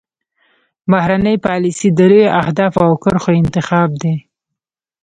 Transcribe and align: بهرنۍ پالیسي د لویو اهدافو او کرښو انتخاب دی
بهرنۍ 0.91 1.35
پالیسي 1.45 1.87
د 1.93 1.99
لویو 2.11 2.35
اهدافو 2.41 2.79
او 2.87 2.93
کرښو 3.03 3.31
انتخاب 3.41 3.89
دی 4.01 4.15